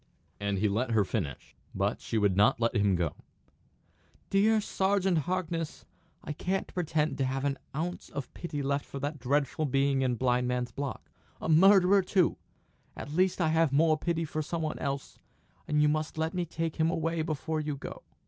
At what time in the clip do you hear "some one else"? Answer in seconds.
14.41-15.19